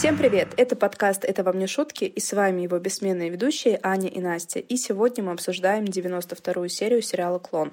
[0.00, 0.54] Всем привет!
[0.56, 4.58] Это подкаст «Это вам не шутки» и с вами его бессменные ведущие Аня и Настя.
[4.58, 7.70] И сегодня мы обсуждаем 92-ю серию сериала «Клон».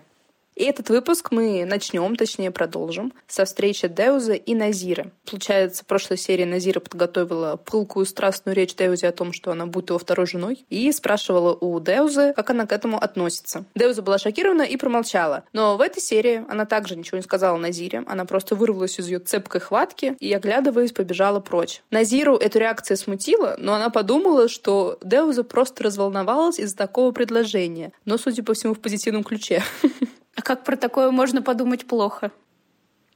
[0.58, 5.12] И этот выпуск мы начнем, точнее продолжим, со встречи Деуза и Назира.
[5.30, 9.89] Получается, в прошлой серии Назира подготовила пылкую страстную речь Деузе о том, что она будет
[9.89, 13.66] его второй женой, и спрашивала у Деузы, как она к этому относится.
[13.75, 15.43] Деуза была шокирована и промолчала.
[15.54, 19.19] Но в этой серии она также ничего не сказала Назире, она просто вырвалась из ее
[19.19, 21.83] цепкой хватки и, оглядываясь, побежала прочь.
[21.92, 28.18] Назиру эту реакцию смутила, но она подумала, что Деуза просто разволновалась из-за такого предложения, но,
[28.18, 29.61] судя по всему, в позитивном ключе.
[30.37, 32.31] А как про такое можно подумать плохо?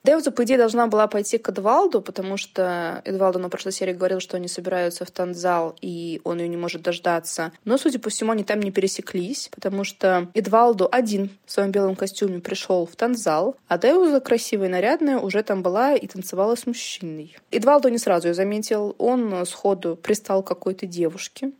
[0.03, 4.19] Деуза, по идее, должна была пойти к Эдвалду, потому что Эдвалду на прошлой серии говорил,
[4.19, 7.51] что они собираются в танцзал, и он ее не может дождаться.
[7.65, 11.95] Но, судя по всему, они там не пересеклись, потому что Эдвалду один в своем белом
[11.95, 16.65] костюме пришел в танцзал, а Деуза, красивая и нарядная, уже там была и танцевала с
[16.65, 17.37] мужчиной.
[17.51, 18.95] Эдвалду не сразу ее заметил.
[18.97, 21.51] Он сходу пристал к какой-то девушке.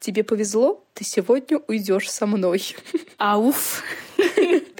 [0.00, 2.76] «Тебе повезло, ты сегодня уйдешь со мной».
[3.16, 3.82] Ауф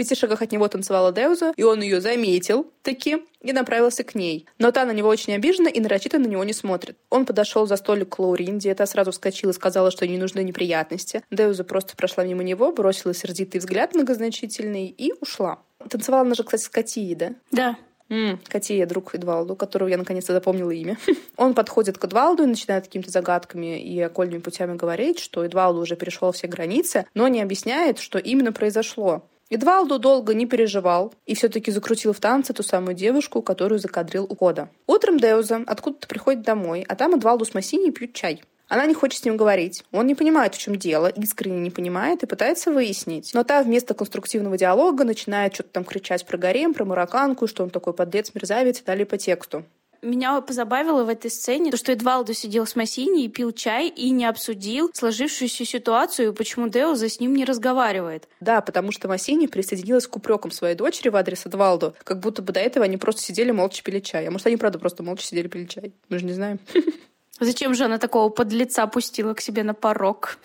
[0.00, 4.46] пяти шагах от него танцевала Деуза, и он ее заметил таки и направился к ней.
[4.58, 6.96] Но та на него очень обижена и нарочито на него не смотрит.
[7.10, 10.42] Он подошел за столик к Лауринде, та сразу вскочила и сказала, что ей не нужны
[10.42, 11.22] неприятности.
[11.30, 15.58] Деуза просто прошла мимо него, бросила сердитый взгляд многозначительный и ушла.
[15.86, 17.34] Танцевала она же, кстати, с Катией, да?
[17.50, 17.76] Да.
[18.08, 20.96] М, Катия, друг Эдвалду, которого я наконец-то запомнила имя.
[21.36, 25.94] Он подходит к Эдвалду и начинает какими-то загадками и окольными путями говорить, что Эдвалду уже
[25.94, 29.24] перешел все границы, но не объясняет, что именно произошло.
[29.52, 34.36] Эдвалду долго не переживал и все-таки закрутил в танце ту самую девушку, которую закадрил у
[34.36, 34.68] кода.
[34.86, 38.44] Утром Деуза откуда-то приходит домой, а там Эдвалду с Массини пьют чай.
[38.68, 39.82] Она не хочет с ним говорить.
[39.90, 43.32] Он не понимает, в чем дело, искренне не понимает и пытается выяснить.
[43.34, 47.70] Но та вместо конструктивного диалога начинает что-то там кричать про гарем, про марокканку, что он
[47.70, 49.64] такой подлец, мерзавец и далее по тексту.
[50.02, 54.10] Меня позабавило в этой сцене то, что Эдвалдо сидел с Массини и пил чай и
[54.10, 58.26] не обсудил сложившуюся ситуацию, почему Деуза с ним не разговаривает.
[58.40, 62.54] Да, потому что Массини присоединилась к упрекам своей дочери в адрес Эдвалдо, как будто бы
[62.54, 64.26] до этого они просто сидели молча пили чай.
[64.26, 65.92] А может, они правда просто молча сидели пили чай.
[66.08, 66.60] Мы же не знаем.
[67.40, 70.38] Зачем же она такого подлеца пустила к себе на порог?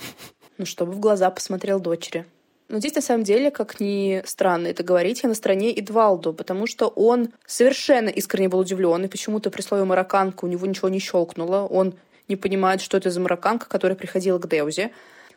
[0.57, 2.25] Ну, чтобы в глаза посмотрел дочери.
[2.67, 6.65] Но здесь, на самом деле, как ни странно это говорить, я на стороне Эдвалду, потому
[6.65, 10.99] что он совершенно искренне был удивлен, и почему-то при слове «марокканка» у него ничего не
[10.99, 11.67] щелкнуло.
[11.67, 11.93] Он
[12.27, 14.91] не понимает, что это за марокканка, которая приходила к Деузе.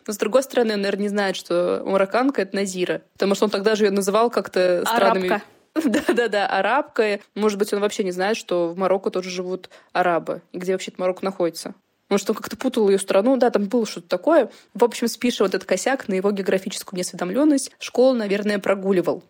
[0.06, 3.50] Но, с другой стороны, он, наверное, не знает, что марокканка— это Назира, потому что он
[3.50, 5.28] тогда же ее называл как-то странными...
[5.28, 5.46] Арабка.
[5.84, 7.20] Да-да-да, арабка.
[7.34, 11.00] Может быть, он вообще не знает, что в Марокко тоже живут арабы, и где вообще-то
[11.00, 11.74] Марокко находится.
[12.08, 13.36] Может, он как-то путал ее страну.
[13.36, 14.50] Да, там было что-то такое.
[14.74, 17.72] В общем, спишем вот этот косяк на его географическую неосведомленность.
[17.78, 19.22] Школу, наверное, прогуливал.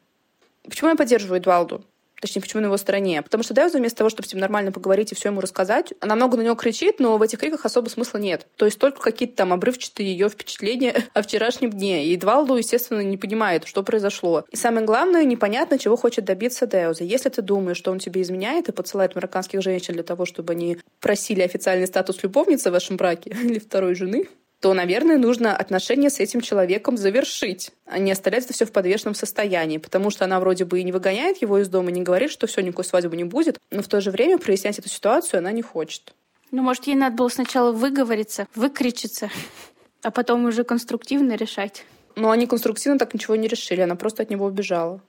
[0.64, 1.84] Почему я поддерживаю Эдвалду?
[2.20, 3.22] Точнее, почему на его стороне?
[3.22, 6.16] Потому что Дэвза вместо того, чтобы с ним нормально поговорить и все ему рассказать, она
[6.16, 8.46] много на него кричит, но в этих криках особо смысла нет.
[8.56, 12.06] То есть только какие-то там обрывчатые ее впечатления о вчерашнем дне.
[12.06, 14.44] И Эдвалду, естественно, не понимает, что произошло.
[14.50, 17.04] И самое главное, непонятно, чего хочет добиться Деуза.
[17.04, 20.78] Если ты думаешь, что он тебе изменяет и подсылает марокканских женщин для того, чтобы они
[21.00, 24.28] просили официальный статус любовницы в вашем браке или второй жены,
[24.60, 29.14] то, наверное, нужно отношения с этим человеком завершить, а не оставлять это все в подвешенном
[29.14, 32.46] состоянии, потому что она вроде бы и не выгоняет его из дома, не говорит, что
[32.46, 35.62] все, никакой свадьбы не будет, но в то же время прояснять эту ситуацию она не
[35.62, 36.12] хочет.
[36.50, 39.30] Ну, может, ей надо было сначала выговориться, выкричиться,
[40.02, 41.84] а потом уже конструктивно решать.
[42.16, 45.00] Но они конструктивно так ничего не решили, она просто от него убежала.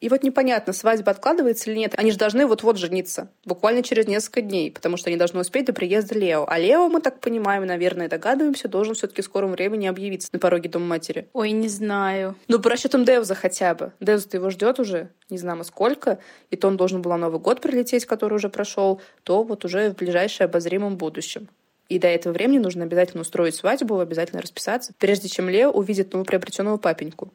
[0.00, 1.94] И вот непонятно, свадьба откладывается или нет.
[1.96, 5.72] Они же должны вот-вот жениться, буквально через несколько дней, потому что они должны успеть до
[5.72, 6.44] приезда Лео.
[6.46, 10.68] А Лео, мы так понимаем, наверное, догадываемся, должен все-таки в скором времени объявиться на пороге
[10.68, 11.28] дома матери.
[11.32, 12.36] Ой, не знаю.
[12.48, 13.92] Ну, по расчетам Девза хотя бы.
[14.00, 16.18] Девза-то его ждет уже, не знамо сколько,
[16.50, 19.90] и то он должен был на Новый год прилететь, который уже прошел, то вот уже
[19.90, 21.48] в ближайшем обозримом будущем.
[21.88, 26.78] И до этого времени нужно обязательно устроить свадьбу, обязательно расписаться, прежде чем Лео увидит новоприобретенного
[26.78, 27.32] папеньку.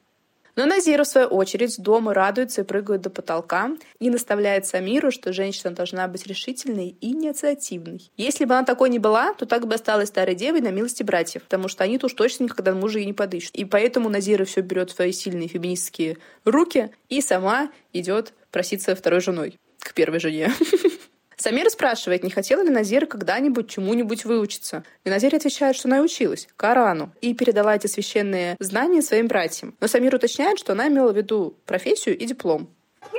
[0.61, 5.33] Но Назира, в свою очередь, дома радуется и прыгает до потолка и наставляет Самиру, что
[5.33, 8.11] женщина должна быть решительной и инициативной.
[8.15, 11.41] Если бы она такой не была, то так бы осталась старой девой на милости братьев,
[11.41, 13.55] потому что они-то уж точно никогда мужа и не подыщут.
[13.55, 19.21] И поэтому Назира все берет в свои сильные феминистские руки и сама идет проситься второй
[19.21, 20.53] женой к первой жене.
[21.41, 24.83] Самир спрашивает, не хотела ли Назира когда-нибудь чему-нибудь выучиться.
[25.03, 29.75] И Назира отвечает, что она училась, Корану, и передала эти священные знания своим братьям.
[29.79, 32.69] Но Самир уточняет, что она имела в виду профессию и диплом.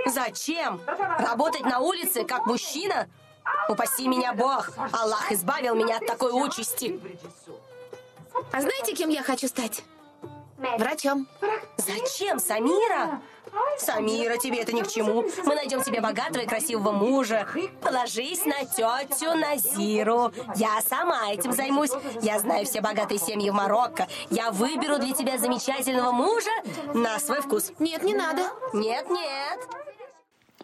[0.06, 0.80] Зачем?
[1.18, 3.08] Работать на улице как мужчина?
[3.68, 4.70] Упаси меня Бог!
[4.92, 7.00] Аллах избавил меня от такой участи.
[8.52, 9.82] А знаете, кем я хочу стать?
[10.78, 11.26] Врачом.
[11.76, 13.20] Зачем, Самира?
[13.78, 15.24] Самира, тебе это ни к чему.
[15.44, 17.46] Мы найдем тебе богатого и красивого мужа.
[17.80, 20.32] Положись на тетю Назиру.
[20.56, 21.90] Я сама этим займусь.
[22.22, 24.08] Я знаю все богатые семьи в Марокко.
[24.30, 26.50] Я выберу для тебя замечательного мужа
[26.94, 27.72] на свой вкус.
[27.78, 28.42] Нет, не надо.
[28.72, 29.60] Нет, нет.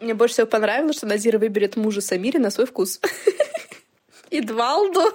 [0.01, 3.01] Мне больше всего понравилось, что Назира выберет мужа Самире на свой вкус.
[4.29, 5.11] И Двалду.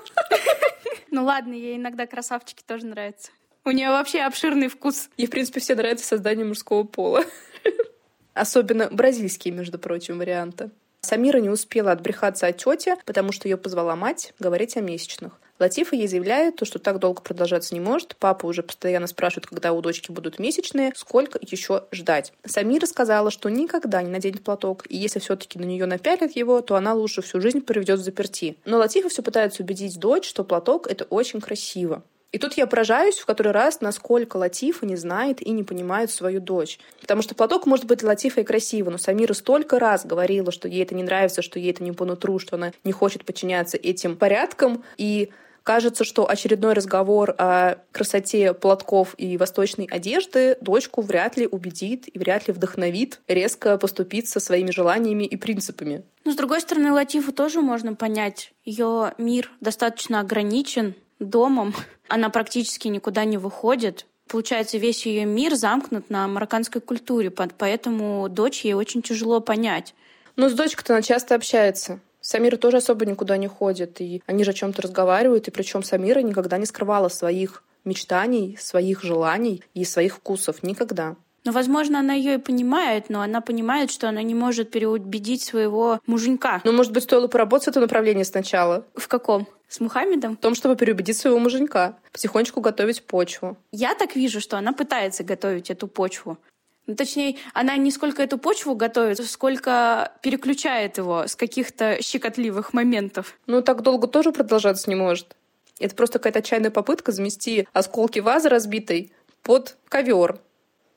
[1.11, 3.31] Ну ладно, ей иногда красавчики тоже нравятся.
[3.67, 5.09] У нее вообще обширный вкус.
[5.17, 7.25] И, в принципе, все нравится создание мужского пола.
[8.35, 10.71] Особенно бразильские, между прочим, варианты.
[11.01, 15.41] Самира не успела отбрехаться от тети, потому что ее позвала мать говорить о месячных.
[15.59, 18.17] Латифа ей заявляет, что так долго продолжаться не может.
[18.19, 22.33] Папа уже постоянно спрашивает, когда у дочки будут месячные, сколько еще ждать.
[22.45, 26.75] Самира сказала, что никогда не наденет платок, и если все-таки на нее напялят его, то
[26.75, 28.57] она лучше всю жизнь проведет в заперти.
[28.65, 32.03] Но Латифа все пытается убедить дочь, что платок— это очень красиво.
[32.35, 36.41] И тут я поражаюсь в который раз, насколько Латифа не знает и не понимает свою
[36.41, 36.81] дочь.
[37.01, 40.83] Потому что платок может быть Латифа и красиво, но Самира столько раз говорила, что ей
[40.83, 44.17] это не нравится, что ей это не по нутру, что она не хочет подчиняться этим
[44.17, 44.83] порядкам.
[44.97, 45.31] И
[45.63, 52.19] кажется, что очередной разговор о красоте платков и восточной одежды дочку вряд ли убедит и
[52.19, 56.03] вряд ли вдохновит резко поступить со своими желаниями и принципами.
[56.25, 58.53] Но, с другой стороны, Латифу тоже можно понять.
[58.65, 61.75] Ее мир достаточно ограничен, домом.
[62.09, 64.07] Она практически никуда не выходит.
[64.29, 69.95] Получается, весь ее мир замкнут на марокканской культуре, поэтому дочь ей очень тяжело понять.
[70.37, 72.01] Ну, с дочкой-то она часто общается.
[72.21, 76.21] Самира тоже особо никуда не ходит, и они же о чем-то разговаривают, и причем Самира
[76.21, 80.63] никогда не скрывала своих мечтаний, своих желаний и своих вкусов.
[80.63, 81.17] Никогда.
[81.45, 86.01] Но, возможно, она ее и понимает, но она понимает, что она не может переубедить своего
[86.07, 86.63] муженька.
[86.65, 88.87] Ну, может быть, стоило поработать в этом направлении сначала.
[88.95, 89.47] В каком?
[89.75, 90.37] С Мухаммедом?
[90.37, 91.99] В том, чтобы переубедить своего муженька.
[92.13, 93.57] Потихонечку готовить почву.
[93.73, 96.39] Я так вижу, что она пытается готовить эту почву.
[96.87, 103.37] Ну, точнее, она не сколько эту почву готовит, сколько переключает его с каких-то щекотливых моментов.
[103.49, 105.35] Ну, так долго тоже продолжаться не может.
[105.81, 109.13] Это просто какая-то отчаянная попытка замести осколки вазы разбитой
[109.43, 110.39] под ковер.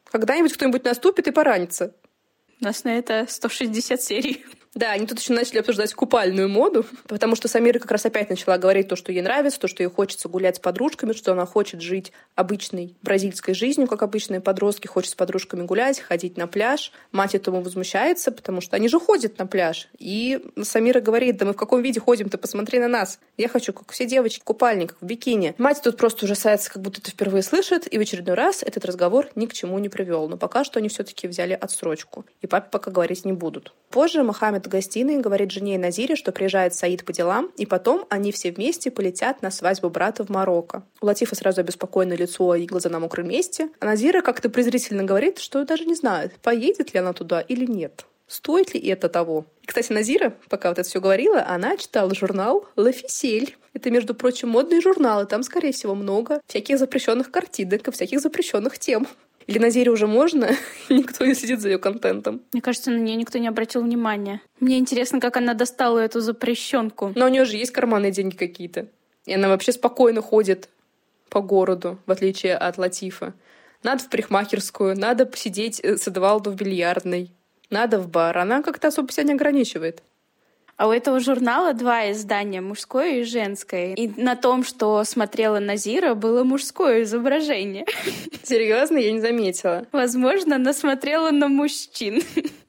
[0.04, 1.96] Когда-нибудь кто-нибудь наступит и поранится.
[2.62, 4.46] У нас на это 160 серий.
[4.74, 8.58] Да, они тут еще начали обсуждать купальную моду, потому что Самира как раз опять начала
[8.58, 11.82] говорить то, что ей нравится, то, что ей хочется гулять с подружками, что она хочет
[11.82, 16.92] жить обычной бразильской жизнью, как обычные подростки, хочет с подружками гулять, ходить на пляж.
[17.12, 19.90] Мать этому возмущается, потому что они же ходят на пляж.
[19.98, 23.20] И Самира говорит, да мы в каком виде ходим, ты посмотри на нас.
[23.38, 25.56] Я хочу, как все девочки, в в бикини.
[25.58, 29.30] Мать тут просто ужасается, как будто это впервые слышит, и в очередной раз этот разговор
[29.36, 30.28] ни к чему не привел.
[30.28, 32.26] Но пока что они все-таки взяли отсрочку.
[32.42, 33.74] И папе пока говорить не будут.
[33.90, 38.06] Позже Мохаммед в гостиной говорит жене и Назире, что приезжает Саид по делам, и потом
[38.10, 40.84] они все вместе полетят на свадьбу брата в Марокко.
[41.02, 43.70] У Латифа сразу обеспокоенное лицо и глаза на мокром месте.
[43.80, 48.06] А Назира как-то презрительно говорит, что даже не знает, поедет ли она туда или нет.
[48.28, 49.46] Стоит ли это того?
[49.62, 53.56] И, кстати, Назира, пока вот это все говорила, она читала журнал «Лафисель».
[53.74, 58.20] Это, между прочим, модный журнал, и там, скорее всего, много всяких запрещенных картинок и всяких
[58.20, 59.08] запрещенных тем.
[59.48, 60.50] Или на Зере уже можно,
[60.90, 62.42] никто не следит за ее контентом.
[62.52, 64.42] Мне кажется, на нее никто не обратил внимания.
[64.60, 67.14] Мне интересно, как она достала эту запрещенку.
[67.16, 68.88] Но у нее же есть карманные деньги какие-то.
[69.26, 70.70] И она вообще спокойно ходит
[71.30, 73.34] по городу, в отличие от Латифа.
[73.84, 77.32] Надо в парикмахерскую, надо посидеть с Эдвалду в бильярдной,
[77.70, 78.38] надо в бар.
[78.38, 80.04] Она как-то особо себя не ограничивает.
[80.78, 83.96] А у этого журнала два издания, мужское и женское.
[83.96, 87.86] И на том, что смотрела Назира, было мужское изображение.
[88.44, 89.88] Серьезно, я не заметила.
[89.92, 92.22] Возможно, она смотрела на мужчин.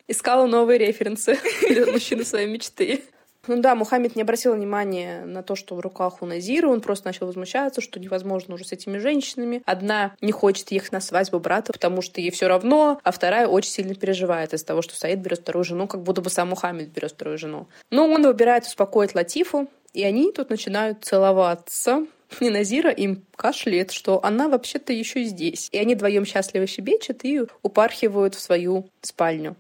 [0.08, 1.38] Искала новые референсы
[1.68, 3.02] для мужчины своей мечты.
[3.49, 6.69] Ну да, Мухаммед не обратил внимания на то, что в руках у Назира.
[6.69, 9.62] Он просто начал возмущаться, что невозможно уже с этими женщинами.
[9.64, 13.71] Одна не хочет ехать на свадьбу брата, потому что ей все равно, а вторая очень
[13.71, 17.12] сильно переживает из-за того, что Саид берет вторую жену, как будто бы сам Мухаммед берет
[17.12, 17.69] вторую жену.
[17.90, 22.07] Но он выбирает успокоить Латифу, и они тут начинают целоваться.
[22.40, 25.69] И Назира им кашляет, что она вообще-то еще здесь.
[25.73, 29.57] И они вдвоем счастливо щебечут и упархивают в свою спальню.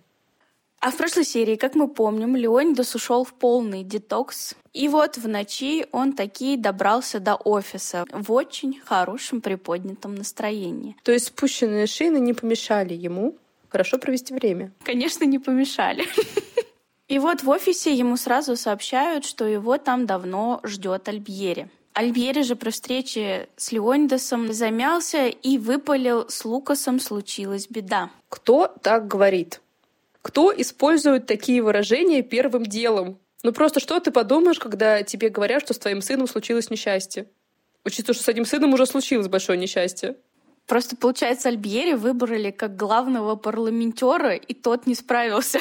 [0.80, 4.54] А в прошлой серии, как мы помним, Леонидас ушел в полный детокс.
[4.72, 10.96] И вот в ночи он таки добрался до офиса в очень хорошем приподнятом настроении.
[11.02, 13.36] То есть спущенные шины не помешали ему
[13.70, 14.72] хорошо провести время?
[14.84, 16.06] Конечно, не помешали.
[17.08, 21.68] И вот в офисе ему сразу сообщают, что его там давно ждет Альбьери.
[21.94, 28.10] Альбьери же при встрече с Леонидасом замялся и выпалил «С Лукасом случилась беда».
[28.28, 29.60] Кто так говорит?
[30.28, 33.18] Кто использует такие выражения первым делом?
[33.42, 37.30] Ну просто что ты подумаешь, когда тебе говорят, что с твоим сыном случилось несчастье?
[37.82, 40.18] Учитывая, что с одним сыном уже случилось большое несчастье.
[40.66, 45.60] Просто, получается, Альбьери выбрали как главного парламентера, и тот не справился.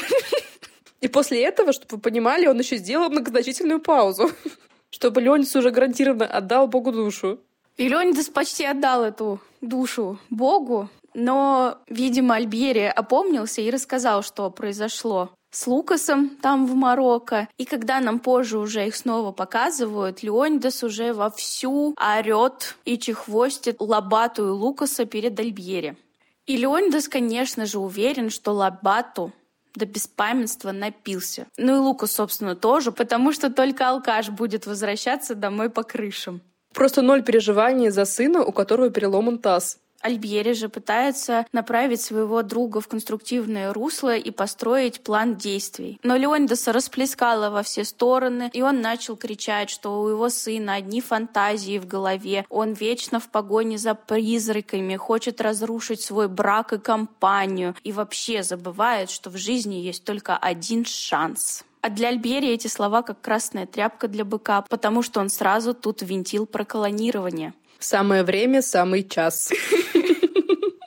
[0.99, 4.31] И после этого, чтобы вы понимали, он еще сделал многозначительную паузу,
[4.89, 7.39] чтобы Леонидс уже гарантированно отдал Богу душу.
[7.77, 15.31] И Леонидас почти отдал эту душу Богу, но, видимо, Альбьери опомнился и рассказал, что произошло
[15.51, 17.47] с Лукасом там в Марокко.
[17.57, 24.47] И когда нам позже уже их снова показывают, Леонидас уже вовсю орет и чехвостит Лабату
[24.47, 25.97] и Лукаса перед Альбьери.
[26.45, 29.33] И Леонидас, конечно же, уверен, что Лабату
[29.75, 31.47] до беспамятства напился.
[31.57, 36.41] Ну и Лукас, собственно, тоже, потому что только алкаш будет возвращаться домой по крышам.
[36.73, 39.79] Просто ноль переживаний за сына, у которого переломан таз.
[40.01, 45.99] Альбьери же пытается направить своего друга в конструктивное русло и построить план действий.
[46.03, 51.01] Но Леонидаса расплескала во все стороны, и он начал кричать, что у его сына одни
[51.01, 57.75] фантазии в голове, он вечно в погоне за призраками, хочет разрушить свой брак и компанию,
[57.83, 61.63] и вообще забывает, что в жизни есть только один шанс.
[61.81, 66.01] А для Альбери эти слова как красная тряпка для быка, потому что он сразу тут
[66.01, 67.53] винтил про колонирование.
[67.79, 69.51] Самое время, самый час.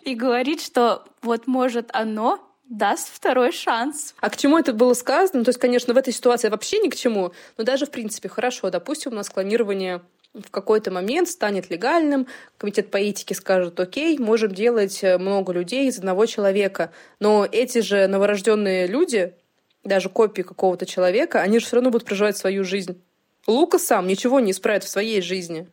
[0.04, 4.14] И говорит, что вот может оно даст второй шанс.
[4.20, 5.44] А к чему это было сказано?
[5.44, 8.70] То есть, конечно, в этой ситуации вообще ни к чему, но даже, в принципе, хорошо.
[8.70, 10.00] Допустим, у нас клонирование
[10.32, 15.88] в какой-то момент станет легальным, комитет по этике скажет, окей, можем делать э, много людей
[15.88, 16.92] из одного человека.
[17.18, 19.34] Но эти же новорожденные люди,
[19.82, 23.02] даже копии какого-то человека, они же все равно будут проживать свою жизнь.
[23.48, 25.66] Лука сам ничего не исправит в своей жизни.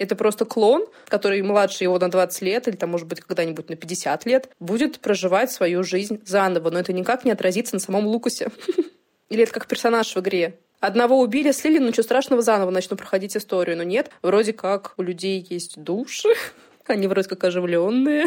[0.00, 3.76] Это просто клон, который младше его на 20 лет, или там, может быть, когда-нибудь на
[3.76, 6.70] 50 лет, будет проживать свою жизнь заново.
[6.70, 8.48] Но это никак не отразится на самом Лукасе.
[9.28, 10.58] Или это как персонаж в игре.
[10.80, 13.76] Одного убили, слили, ну ничего страшного, заново начну проходить историю.
[13.76, 16.30] Но нет, вроде как у людей есть души,
[16.86, 18.24] они вроде как оживленные.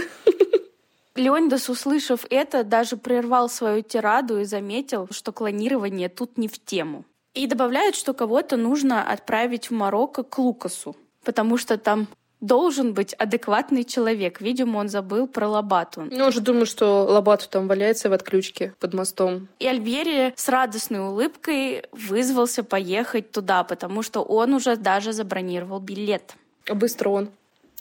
[1.16, 7.04] Леонидас, услышав это, даже прервал свою тираду и заметил, что клонирование тут не в тему.
[7.34, 12.08] И добавляет, что кого-то нужно отправить в Марокко к Лукасу потому что там
[12.44, 14.42] должен быть адекватный человек.
[14.42, 16.08] Видимо, он забыл про Лобату.
[16.12, 19.48] Ну, он же думает, что Лобату там валяется в отключке под мостом.
[19.60, 26.36] И Альбери с радостной улыбкой вызвался поехать туда, потому что он уже даже забронировал билет.
[26.68, 27.30] А быстро он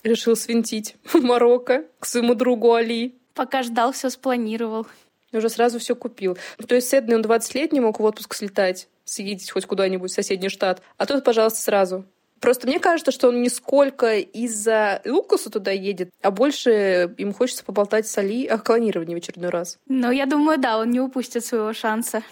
[0.05, 3.17] решил свинтить в Марокко к своему другу Али.
[3.35, 4.87] Пока ждал, все спланировал.
[5.33, 6.37] Уже сразу все купил.
[6.69, 10.11] То есть с Эдной он 20 лет не мог в отпуск слетать, съездить хоть куда-нибудь
[10.11, 10.83] в соседний штат.
[10.99, 12.05] А тут, пожалуйста, сразу.
[12.43, 17.65] Просто мне кажется, что он не сколько из-за Лукаса туда едет, а больше им хочется
[17.65, 19.79] поболтать с Али о клонировании в очередной раз.
[19.87, 22.25] Ну, я думаю, да, он не упустит своего шанса.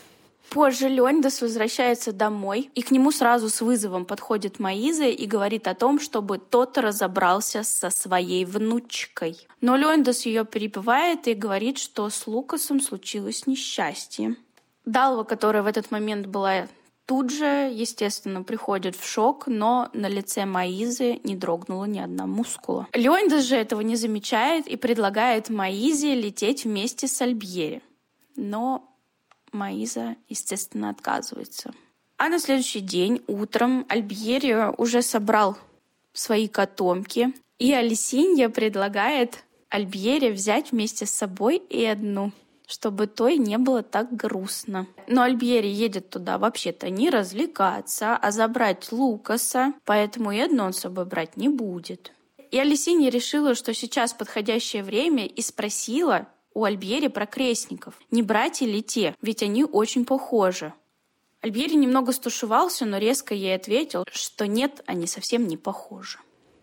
[0.50, 5.76] Позже Леонидас возвращается домой, и к нему сразу с вызовом подходит Маиза и говорит о
[5.76, 9.36] том, чтобы тот разобрался со своей внучкой.
[9.60, 14.34] Но Леонидас ее перебивает и говорит, что с Лукасом случилось несчастье.
[14.84, 16.66] Далва, которая в этот момент была
[17.10, 22.86] тут же, естественно, приходит в шок, но на лице Маизы не дрогнула ни одна мускула.
[22.92, 27.82] Леонидас же этого не замечает и предлагает Маизе лететь вместе с Альбьери.
[28.36, 28.88] Но
[29.50, 31.74] Маиза, естественно, отказывается.
[32.16, 35.58] А на следующий день утром Альбьери уже собрал
[36.12, 42.30] свои котомки, и Алисинья предлагает Альбьере взять вместе с собой и одну
[42.70, 44.86] чтобы той не было так грустно.
[45.08, 51.04] Но Альбьери едет туда вообще-то не развлекаться, а забрать Лукаса, поэтому Эдну он с собой
[51.04, 52.12] брать не будет.
[52.52, 58.66] И Алисинья решила, что сейчас подходящее время и спросила у Альбьери про крестников, не братья
[58.66, 60.72] ли те, ведь они очень похожи.
[61.40, 66.18] Альбьери немного стушевался, но резко ей ответил, что нет, они совсем не похожи.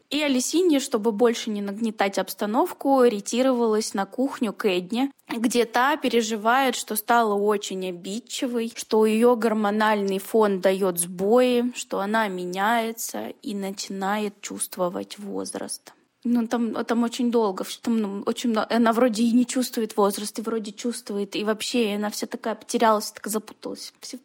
[0.10, 6.76] И Алисинья, чтобы больше не нагнетать обстановку, ретировалась на кухню к Эдне, где та переживает,
[6.76, 14.40] что стала очень обидчивой, что ее гормональный фон дает сбои, что она меняется и начинает
[14.40, 15.94] чувствовать возраст.
[16.24, 18.56] Ну, там, там очень долго, там ну, очень.
[18.56, 23.12] Она вроде и не чувствует возраст, и вроде чувствует, и вообще она вся такая потерялась,
[23.12, 23.94] такая запуталась.
[24.00, 24.18] Вся,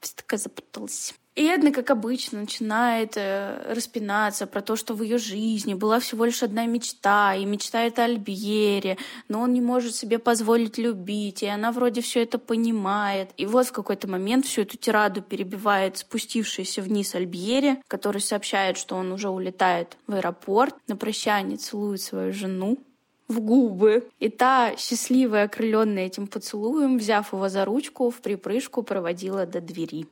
[0.00, 1.14] вся такая запуталась.
[1.34, 6.24] И Эдна, как обычно, начинает э, распинаться про то, что в ее жизни была всего
[6.24, 8.98] лишь одна мечта, и мечта это Альбьере,
[9.28, 13.30] но он не может себе позволить любить, и она вроде все это понимает.
[13.36, 18.94] И вот в какой-то момент всю эту тираду перебивает спустившийся вниз Альбьере, который сообщает, что
[18.94, 22.78] он уже улетает в аэропорт, на прощание целует свою жену,
[23.26, 24.06] в губы.
[24.20, 30.06] И та, счастливая, окрыленная этим поцелуем, взяв его за ручку, в припрыжку проводила до двери.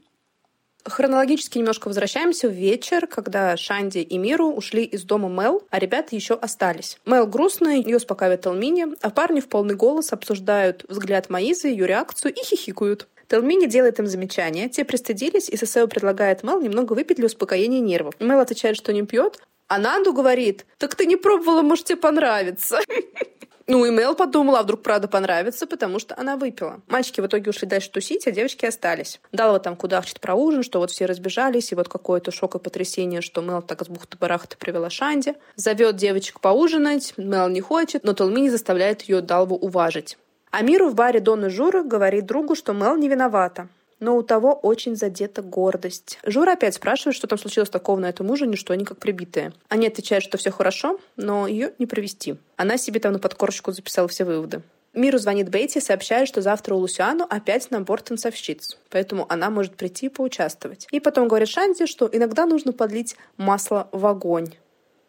[0.85, 6.17] Хронологически немножко возвращаемся в вечер, когда Шанди и Миру ушли из дома Мел, а ребята
[6.17, 6.99] еще остались.
[7.07, 12.35] Мел грустная, ее успокаивает Талмини, а парни в полный голос обсуждают взгляд Маизы, ее реакцию
[12.35, 13.09] и хихикают.
[13.29, 18.15] Телмини делает им замечание, те пристыдились, и Сесео предлагает Мел немного выпить для успокоения нервов.
[18.19, 22.81] Мел отвечает, что не пьет, а Нанду говорит, так ты не пробовала, может, тебе понравится.
[23.67, 26.81] Ну, и Мел подумала, а вдруг правда понравится, потому что она выпила.
[26.89, 29.21] Мальчики в итоге ушли дальше тусить, а девочки остались.
[29.33, 32.59] Дала вот там кудахчет про ужин, что вот все разбежались, и вот какое-то шок и
[32.59, 35.35] потрясение, что Мел так с бухты-барахта привела Шанди.
[35.57, 40.19] Зовет девочек поужинать, Мел не хочет, но Толмини заставляет ее Далву уважить.
[40.51, 43.69] Амиру в баре Дона Жура говорит другу, что Мел не виновата
[44.03, 46.19] но у того очень задета гордость.
[46.27, 49.53] Жура опять спрашивает, что там случилось такого на этом ужине, что они как прибитые.
[49.69, 52.35] Они отвечают, что все хорошо, но ее не провести.
[52.57, 54.63] Она себе там на подкорочку записала все выводы.
[54.93, 59.77] Миру звонит Бейти и сообщает, что завтра у Лусиану опять набор танцовщиц, поэтому она может
[59.77, 60.89] прийти и поучаствовать.
[60.91, 64.49] И потом говорит Шанди, что иногда нужно подлить масло в огонь.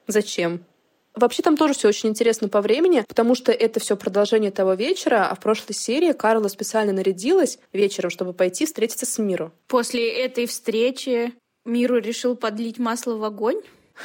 [0.06, 0.64] Зачем?
[1.16, 5.28] Вообще там тоже все очень интересно по времени, потому что это все продолжение того вечера,
[5.30, 9.52] а в прошлой серии Карла специально нарядилась вечером, чтобы пойти встретиться с Миру.
[9.68, 11.34] После этой встречи
[11.66, 13.62] Миру решил подлить масло в огонь?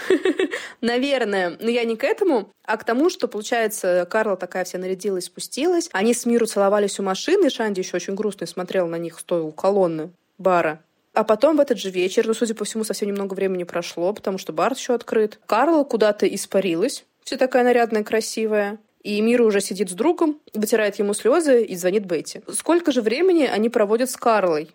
[0.82, 1.56] Наверное.
[1.58, 5.88] Но я не к этому, а к тому, что, получается, Карла такая вся нарядилась, спустилась.
[5.92, 9.40] Они с Миру целовались у машины, и Шанди еще очень грустно смотрел на них, стоя
[9.40, 10.82] у колонны бара.
[11.18, 14.38] А потом в этот же вечер, ну, судя по всему, совсем немного времени прошло, потому
[14.38, 18.78] что бар еще открыт, Карла куда-то испарилась, все такая нарядная, красивая.
[19.02, 22.42] И Мира уже сидит с другом, вытирает ему слезы и звонит Бетти.
[22.52, 24.70] Сколько же времени они проводят с Карлой?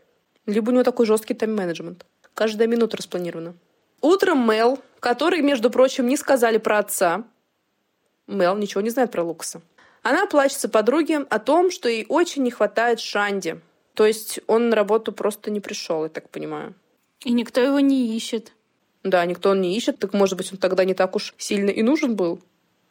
[0.46, 2.06] Либо у него такой жесткий тайм-менеджмент.
[2.34, 3.54] Каждая минута распланирована.
[4.02, 7.24] Утром Мел, который, между прочим, не сказали про отца.
[8.28, 9.62] Мел ничего не знает про Лукаса.
[10.02, 13.62] Она плачется подруге о том, что ей очень не хватает Шанди,
[13.94, 16.74] то есть он на работу просто не пришел, я так понимаю.
[17.24, 18.54] И никто его не ищет.
[19.04, 21.82] Да, никто он не ищет, так может быть он тогда не так уж сильно и
[21.82, 22.42] нужен был.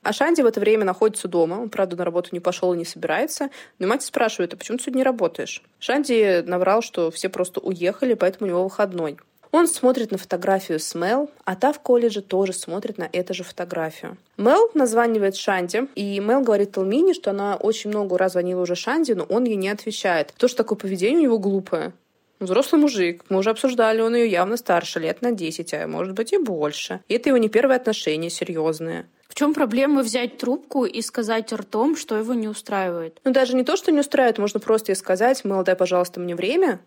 [0.03, 1.55] А Шанди в это время находится дома.
[1.55, 3.51] Он, правда, на работу не пошел и не собирается.
[3.79, 5.63] Но мать спрашивает, а почему ты сегодня не работаешь?
[5.79, 9.19] Шанди наврал, что все просто уехали, поэтому у него выходной.
[9.53, 13.45] Он смотрит на фотографию с Мел, а та в колледже тоже смотрит на эту же
[13.45, 14.17] фотографию.
[14.39, 19.13] Мел названивает Шанди, и Мел говорит Талмине, что она очень много раз звонила уже Шанди,
[19.13, 20.33] но он ей не отвечает.
[20.39, 21.93] То, что такое поведение у него глупое.
[22.41, 26.33] Взрослый мужик, мы уже обсуждали, он ее явно старше, лет на 10, а может быть
[26.33, 27.01] и больше.
[27.09, 29.07] И это его не первые отношения серьезные.
[29.29, 33.21] В чем проблема взять трубку и сказать ртом, что его не устраивает?
[33.25, 36.35] Ну, даже не то, что не устраивает, можно просто ей сказать, Мел, дай, пожалуйста, мне
[36.35, 36.81] время,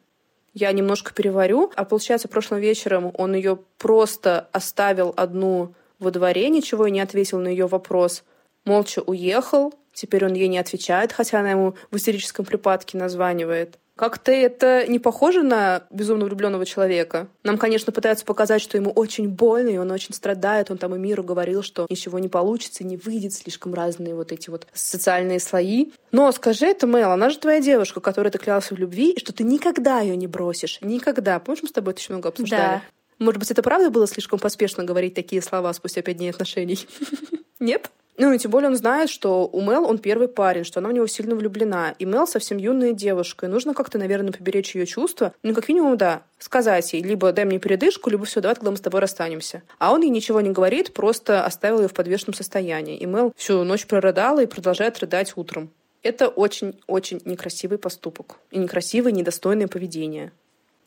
[0.56, 1.72] я немножко переварю.
[1.76, 7.40] А получается, прошлым вечером он ее просто оставил одну во дворе, ничего и не ответил
[7.40, 8.24] на ее вопрос.
[8.66, 9.74] Молча уехал.
[9.94, 13.78] Теперь он ей не отвечает, хотя она ему в истерическом припадке названивает.
[13.96, 17.28] Как-то это не похоже на безумно влюбленного человека.
[17.44, 20.70] Нам, конечно, пытаются показать, что ему очень больно, и он очень страдает.
[20.70, 24.50] Он там и миру говорил, что ничего не получится, не выйдет, слишком разные вот эти
[24.50, 25.92] вот социальные слои.
[26.12, 29.32] Но скажи это, Мэл, она же твоя девушка, которая ты клялся в любви, и что
[29.32, 30.80] ты никогда ее не бросишь.
[30.82, 31.40] Никогда.
[31.40, 32.62] Помнишь, мы с тобой это еще много обсуждали?
[32.62, 32.82] Да.
[33.18, 36.86] Может быть, это правда было слишком поспешно говорить такие слова спустя пять дней отношений?
[37.60, 37.90] Нет?
[38.18, 40.94] Ну, и тем более он знает, что у Мел он первый парень, что она в
[40.94, 41.96] него сильно влюблена.
[42.00, 43.46] И Мел совсем юная девушка.
[43.46, 45.34] И нужно как-то, наверное, поберечь ее чувства.
[45.44, 48.78] Ну, как минимум, да, сказать ей, либо дай мне передышку, либо все, давай тогда мы
[48.78, 49.64] с тобой расстанемся.
[49.80, 52.98] А он ей ничего не говорит, просто оставил ее в подвешенном состоянии.
[52.98, 55.70] И Мел всю ночь прорыдала и продолжает рыдать утром.
[56.02, 58.38] Это очень-очень некрасивый поступок.
[58.52, 60.32] И некрасивое, недостойное поведение.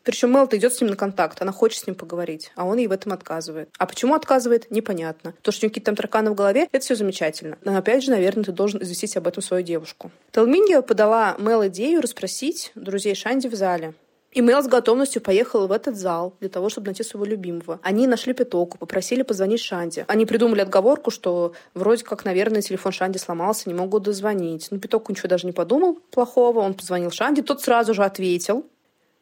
[0.08, 2.86] Причем Мелта идет с ним на контакт, она хочет с ним поговорить, а он ей
[2.86, 3.68] в этом отказывает.
[3.76, 5.34] А почему отказывает, непонятно.
[5.42, 7.58] То, что у него какие-то там тараканы в голове, это все замечательно.
[7.62, 10.10] Но опять же, наверное, ты должен известить об этом свою девушку.
[10.30, 13.92] Талмингия подала Мел идею расспросить друзей Шанди в зале.
[14.32, 17.78] И Мел с готовностью поехала в этот зал для того, чтобы найти своего любимого.
[17.82, 20.06] Они нашли Питоку, попросили позвонить Шанди.
[20.08, 24.68] Они придумали отговорку, что вроде как, наверное, телефон Шанди сломался, не могут дозвонить.
[24.70, 26.60] Но Питоку ничего даже не подумал плохого.
[26.60, 28.64] Он позвонил Шанди, тот сразу же ответил.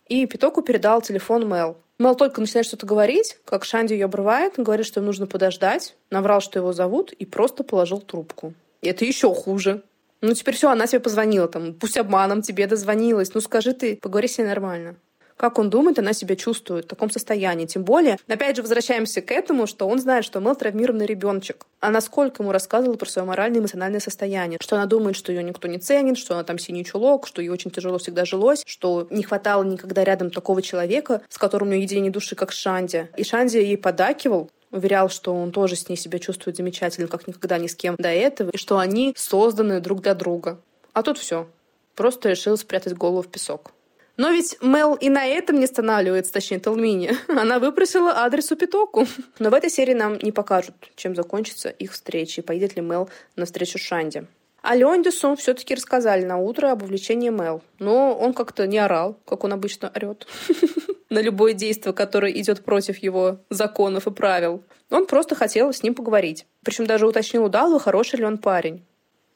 [0.09, 1.77] И Питоку передал телефон Мел.
[1.99, 6.41] Мел только начинает что-то говорить, как Шанди ее обрывает, говорит, что им нужно подождать, наврал,
[6.41, 8.55] что его зовут, и просто положил трубку.
[8.83, 9.83] И это еще хуже.
[10.21, 13.35] Ну, теперь все, она тебе позвонила, там, пусть обманом тебе дозвонилась.
[13.35, 14.97] Ну, скажи ты, поговори с ней нормально
[15.37, 17.67] как он думает, она себя чувствует в таком состоянии.
[17.67, 21.67] Тем более, опять же, возвращаемся к этому, что он знает, что Мел травмированный ребеночек.
[21.81, 25.43] А насколько ему рассказывала про свое моральное и эмоциональное состояние, что она думает, что ее
[25.43, 29.07] никто не ценит, что она там синий чулок, что ей очень тяжело всегда жилось, что
[29.11, 33.09] не хватало никогда рядом такого человека, с которым у нее единение души, как Шанди.
[33.17, 37.59] И Шанди ей подакивал, уверял, что он тоже с ней себя чувствует замечательно, как никогда
[37.59, 40.61] ни с кем до этого, и что они созданы друг для друга.
[40.93, 41.47] А тут все.
[41.95, 43.73] Просто решил спрятать голову в песок.
[44.17, 47.11] Но ведь Мел и на этом не останавливается, точнее, Талмини.
[47.29, 49.07] Она выпросила адрес у Питоку.
[49.39, 53.11] Но в этой серии нам не покажут, чем закончится их встреча и поедет ли Мел
[53.37, 54.27] на встречу Шанди.
[54.63, 57.63] А Леондису все-таки рассказали на утро об увлечении Мел.
[57.79, 60.27] Но он как-то не орал, как он обычно орет.
[61.11, 64.63] на любое действие, которое идет против его законов и правил.
[64.91, 66.47] Он просто хотел с ним поговорить.
[66.65, 68.85] Причем даже уточнил у Далу, хороший ли он парень.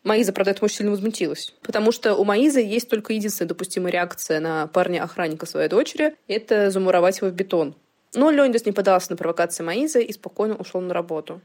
[0.02, 1.54] Маиза, правда, этому очень сильно возмутилась.
[1.62, 7.18] Потому что у Маизы есть только единственная допустимая реакция на парня-охранника своей дочери— это замуровать
[7.18, 7.74] его в бетон.
[8.14, 11.40] Но Леондис не поддался на провокации Маизы и спокойно ушел на работу.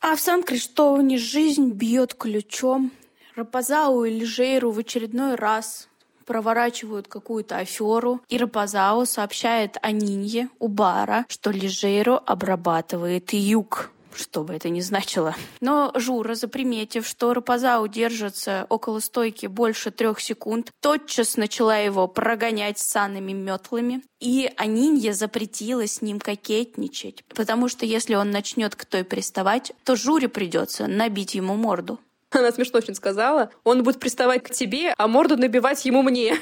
[0.00, 2.90] А в Сан-Криштоуне жизнь бьет ключом.
[3.36, 5.88] Рапазау и Лежейру в очередной раз
[6.26, 14.54] проворачивают какую-то аферу, и Рапазау сообщает Анинье у бара, что Лежейро обрабатывает юг что бы
[14.54, 15.34] это ни значило.
[15.60, 22.78] Но Жура, заприметив, что Рапазау держится около стойки больше трех секунд, тотчас начала его прогонять
[22.78, 29.04] санными метлами, и Анинья запретила с ним кокетничать, потому что если он начнет к той
[29.04, 31.98] приставать, то Журе придется набить ему морду.
[32.30, 33.50] Она смешно очень сказала.
[33.64, 36.36] Он будет приставать к тебе, а морду набивать ему мне.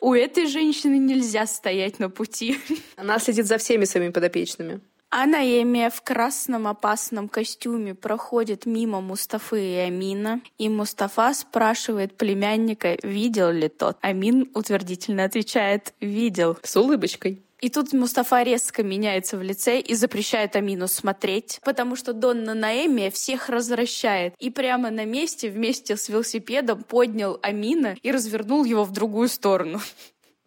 [0.00, 2.58] У этой женщины нельзя стоять на пути.
[2.96, 4.80] Она следит за всеми своими подопечными.
[5.10, 12.96] А Наэмия в красном опасном костюме проходит мимо Мустафы и Амина, и Мустафа спрашивает племянника,
[13.02, 13.96] видел ли тот.
[14.00, 16.58] Амин утвердительно отвечает «видел».
[16.62, 17.40] С улыбочкой.
[17.60, 23.08] И тут Мустафа резко меняется в лице и запрещает Амину смотреть, потому что Донна Наэми
[23.08, 24.34] всех развращает.
[24.38, 29.80] И прямо на месте вместе с велосипедом поднял Амина и развернул его в другую сторону.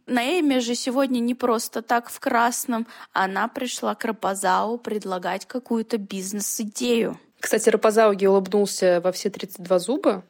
[0.10, 2.88] Наэми же сегодня не просто так в красном.
[3.13, 7.19] Она пришла к Рапазау предлагать какую-то бизнес-идею.
[7.39, 10.24] Кстати, Рапазауги улыбнулся во все 32 зуба,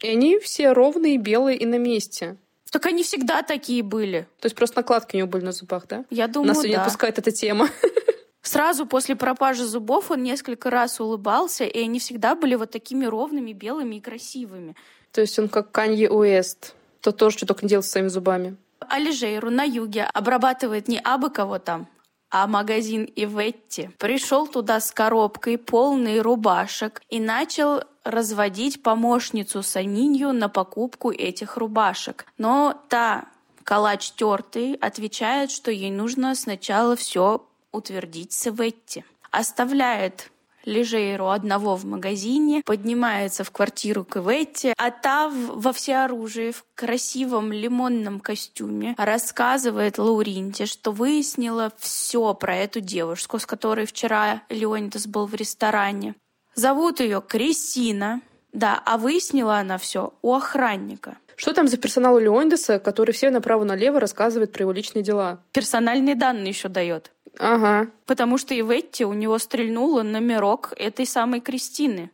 [0.00, 2.36] и они все ровные, белые и на месте.
[2.70, 4.26] Так они всегда такие были.
[4.40, 6.04] То есть просто накладки у него были на зубах, да?
[6.10, 6.68] Я думаю, Нас да.
[6.68, 7.68] не отпускает эта тема.
[8.42, 13.52] Сразу после пропажи зубов он несколько раз улыбался, и они всегда были вот такими ровными,
[13.52, 14.76] белыми и красивыми.
[15.12, 16.74] То есть он как Канье Уэст.
[17.00, 18.56] То тоже что только не делал с своими зубами.
[18.80, 21.86] Алижейру на юге обрабатывает не абы кого там,
[22.30, 23.90] а магазин Иветти.
[23.98, 32.26] Пришел туда с коробкой полной рубашек и начал разводить помощницу Санинью на покупку этих рубашек.
[32.38, 33.26] Но та
[33.64, 39.04] калач тертый отвечает, что ей нужно сначала все утвердить с Иветти.
[39.30, 40.30] Оставляет
[40.66, 47.52] Лежейру одного в магазине, поднимается в квартиру к Иветте, а та во всеоружии, в красивом
[47.52, 55.26] лимонном костюме, рассказывает Лауринте, что выяснила все про эту девушку, с которой вчера Леонидас был
[55.26, 56.14] в ресторане.
[56.54, 58.20] Зовут ее Кристина,
[58.52, 61.18] да, а выяснила она все у охранника.
[61.36, 65.40] Что там за персонал у Леондеса, который все направо-налево рассказывает про его личные дела?
[65.52, 67.12] Персональные данные еще дает.
[67.38, 67.90] Ага.
[68.06, 72.10] Потому что Иветти у него стрельнула номерок этой самой Кристины.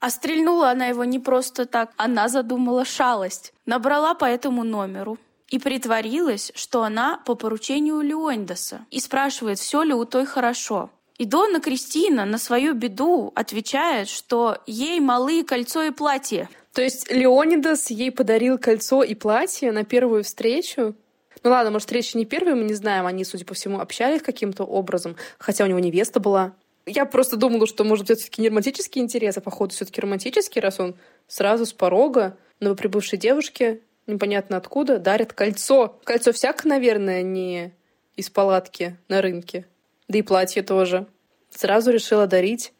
[0.00, 1.92] А стрельнула она его не просто так.
[1.96, 3.52] Она задумала шалость.
[3.66, 5.18] Набрала по этому номеру.
[5.48, 8.84] И притворилась, что она по поручению Леондеса.
[8.90, 10.90] И спрашивает, все ли у той хорошо.
[11.16, 16.48] И Донна Кристина на свою беду отвечает, что ей малые кольцо и платье.
[16.72, 20.94] То есть Леонидас ей подарил кольцо и платье на первую встречу?
[21.42, 23.06] Ну ладно, может, встреча не первая, мы не знаем.
[23.06, 26.54] Они, судя по всему, общались каким-то образом, хотя у него невеста была.
[26.86, 30.80] Я просто думала, что, может это все-таки не романтический интерес, а походу все-таки романтический, раз
[30.80, 30.96] он
[31.26, 36.00] сразу с порога новоприбывшей девушке, непонятно откуда, дарит кольцо.
[36.04, 37.74] Кольцо всяко, наверное, не
[38.16, 39.66] из палатки на рынке.
[40.08, 41.06] Да и платье тоже.
[41.50, 42.72] Сразу решила дарить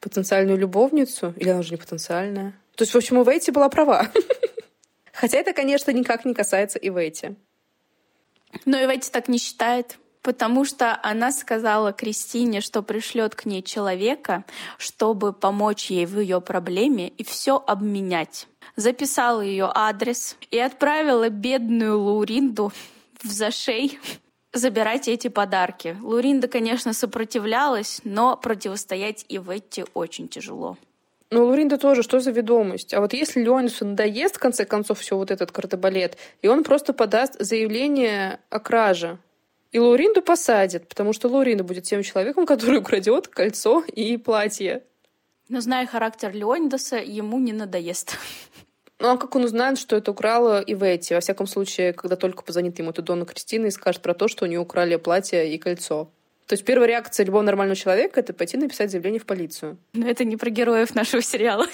[0.00, 2.52] потенциальную любовницу, или она уже не потенциальная.
[2.74, 4.08] То есть, в общем, Ивейти была права.
[5.12, 7.36] Хотя это, конечно, никак не касается Ивейти.
[8.64, 14.44] Но Ивейти так не считает, потому что она сказала Кристине, что пришлет к ней человека,
[14.78, 18.48] чтобы помочь ей в ее проблеме и все обменять.
[18.74, 22.72] Записала ее адрес и отправила бедную Лауринду
[23.22, 23.98] в зашей
[24.52, 25.96] забирать эти подарки.
[26.00, 30.76] Луринда, конечно, сопротивлялась, но противостоять Иветте очень тяжело.
[31.30, 32.94] Ну, Луринда тоже, что за ведомость?
[32.94, 36.92] А вот если Леонису надоест, в конце концов, все вот этот картобалет, и он просто
[36.92, 39.18] подаст заявление о краже,
[39.72, 44.84] и Лауринду посадят, потому что Лауринда будет тем человеком, который украдет кольцо и платье.
[45.48, 48.16] Но зная характер Леонидаса, ему не надоест.
[48.98, 51.12] Ну, а как он узнает, что это украла Иветти?
[51.12, 54.46] Во всяком случае, когда только позвонит ему эта Донна Кристина и скажет про то, что
[54.46, 56.10] у нее украли платье и кольцо.
[56.46, 59.78] То есть первая реакция любого нормального человека— это пойти написать заявление в полицию.
[59.94, 61.66] Но это не про героев нашего сериала.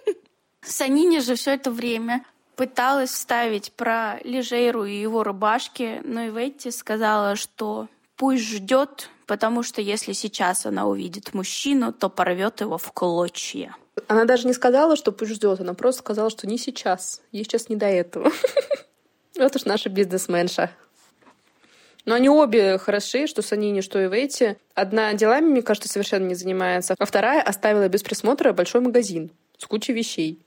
[0.62, 6.70] Санине же все это время пыталась вставить про Лежейру и его рубашки, но и Ветти
[6.70, 12.92] сказала, что пусть ждет, потому что если сейчас она увидит мужчину, то порвет его в
[12.92, 13.74] клочья.
[14.08, 17.22] Она даже не сказала, что пусть ждет, она просто сказала, что не сейчас.
[17.32, 18.30] Ей сейчас не до этого.
[19.38, 20.70] Вот уж наша бизнесменша.
[22.04, 24.56] Но они обе хороши, что Санини, что и Вейти.
[24.74, 29.66] Одна делами, мне кажется, совершенно не занимается, а вторая оставила без присмотра большой магазин с
[29.66, 30.40] кучей вещей.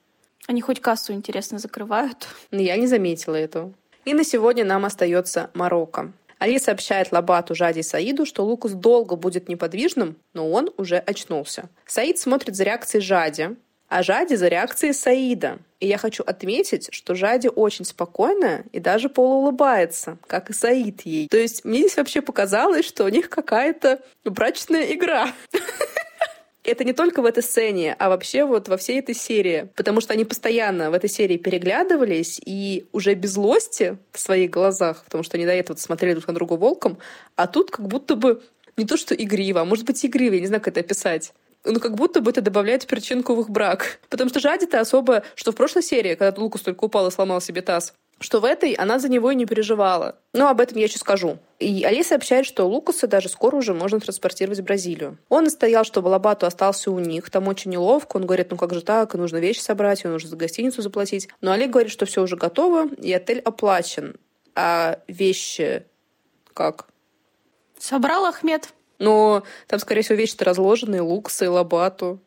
[0.48, 2.28] Они хоть кассу, интересно, закрывают?
[2.52, 3.74] Я не заметила этого.
[4.04, 6.12] И на сегодня нам остается Марокко.
[6.40, 11.70] Али сообщает Лабату, Жади и Саиду, что Лукус долго будет неподвижным, но он уже очнулся.
[11.86, 13.56] Саид смотрит за реакцией Жади,
[13.94, 15.60] а Жади за реакцией Саида.
[15.80, 21.28] И я хочу отметить, что Жади очень спокойная и даже полуулыбается, как и Саид ей.
[21.28, 25.32] То есть мне здесь вообще показалось, что у них какая-то брачная игра.
[26.64, 29.70] это не только в этой сцене, а вообще вот во всей этой серии.
[29.76, 35.04] Потому что они постоянно в этой серии переглядывались и уже без злости в своих глазах,
[35.06, 36.98] потому что они до этого смотрели друг на друга волком,
[37.36, 38.42] а тут как будто бы
[38.76, 41.32] не то что игриво, а может быть игриво, я не знаю, как это описать
[41.64, 44.00] ну, как будто бы это добавляет перчинку в их брак.
[44.10, 47.62] Потому что Жади-то особо, что в прошлой серии, когда Лукус только упал и сломал себе
[47.62, 50.18] таз, что в этой она за него и не переживала.
[50.34, 51.38] Но об этом я еще скажу.
[51.60, 55.18] И Али сообщает, что Лукаса даже скоро уже можно транспортировать в Бразилию.
[55.30, 57.30] Он настоял, чтобы Лобату остался у них.
[57.30, 58.18] Там очень неловко.
[58.18, 61.28] Он говорит, ну как же так, нужно вещи собрать, нужно за гостиницу заплатить.
[61.42, 64.16] Но Али говорит, что все уже готово, и отель оплачен.
[64.56, 65.86] А вещи
[66.54, 66.88] как?
[67.78, 68.74] Собрал Ахмед.
[69.00, 72.20] Но там, скорее всего, вещи-то разложены, Лукаса и Лобату.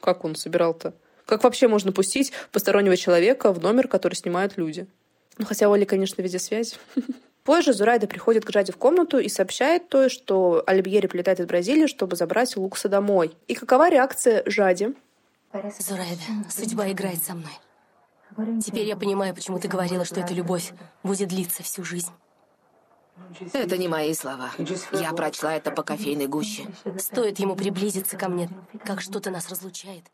[0.00, 0.94] Как он собирал-то?
[1.26, 4.86] Как вообще можно пустить постороннего человека в номер, который снимают люди?
[5.36, 6.78] Ну, хотя Оля, конечно, везде связь.
[7.44, 11.86] Позже Зурайда приходит к Жаде в комнату и сообщает то, что Альбьери прилетает из Бразилии,
[11.86, 13.32] чтобы забрать Лукса домой.
[13.46, 14.94] И какова реакция Жади?
[15.78, 17.52] Зурайда, судьба играет со мной.
[18.62, 22.10] Теперь я понимаю, почему ты говорила, что эта любовь будет длиться всю жизнь.
[23.52, 24.50] Это не мои слова.
[24.92, 26.66] Я прочла это по кофейной гуще.
[26.98, 28.50] Стоит ему приблизиться ко мне,
[28.84, 30.04] как что-то нас разлучает.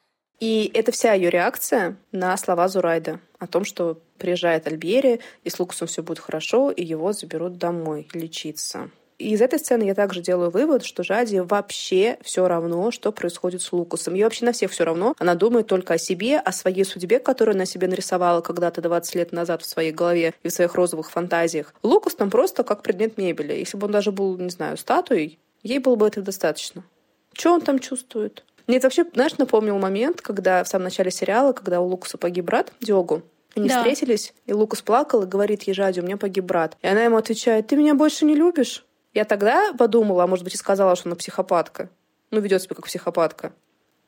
[0.40, 5.59] И это вся ее реакция на слова Зурайда о том, что приезжает Альбери, и с
[5.59, 8.90] Лукасом все будет хорошо, и его заберут домой лечиться.
[9.18, 13.62] И из этой сцены я также делаю вывод, что Жади вообще все равно, что происходит
[13.62, 14.14] с Лукасом.
[14.14, 15.14] Ей вообще на всех все равно.
[15.18, 19.33] Она думает только о себе, о своей судьбе, которую она себе нарисовала когда-то 20 лет
[19.33, 21.74] назад в своей голове и в своих розовых фантазиях.
[21.83, 23.53] Лукас там просто как предмет мебели.
[23.53, 26.85] Если бы он даже был, не знаю, статуей, ей было бы этого достаточно.
[27.33, 28.44] Что он там чувствует?
[28.66, 32.46] Мне это вообще, знаешь, напомнил момент, когда в самом начале сериала, когда у Лукаса погиб
[32.46, 33.22] брат Диогу,
[33.55, 33.79] они да.
[33.79, 36.77] встретились, и Лукас плакал и говорит ей, Жади, у меня погиб брат.
[36.83, 38.85] И она ему отвечает, ты меня больше не любишь?
[39.14, 41.88] Я тогда подумала, а может быть и сказала, что она психопатка.
[42.31, 43.53] Ну, ведет себя как психопатка.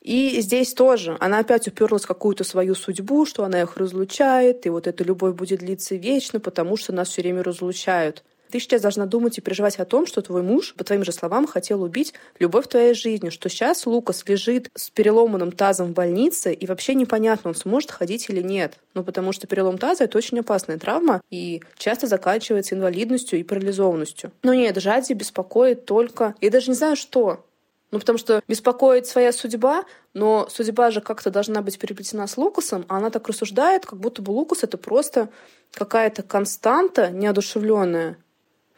[0.01, 4.69] И здесь тоже она опять уперлась в какую-то свою судьбу, что она их разлучает, и
[4.69, 8.25] вот эта любовь будет длиться вечно, потому что нас все время разлучают.
[8.51, 11.47] Ты сейчас должна думать и переживать о том, что твой муж, по твоим же словам,
[11.47, 16.67] хотел убить любовь твоей жизни, что сейчас Лукас лежит с переломанным тазом в больнице, и
[16.67, 18.79] вообще непонятно, он сможет ходить или нет.
[18.95, 24.33] Ну, потому что перелом таза— это очень опасная травма, и часто заканчивается инвалидностью и парализованностью.
[24.43, 26.35] Но нет, Жади беспокоит только...
[26.41, 27.45] Я даже не знаю, что.
[27.93, 32.85] Ну, потому что беспокоит своя судьба, но судьба же как-то должна быть переплетена с Лукасом,
[32.89, 35.29] а она так рассуждает, как будто бы Лукас— это просто
[35.73, 38.19] какая-то константа неодушевленная,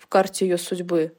[0.08, 1.12] карте ее судьбы.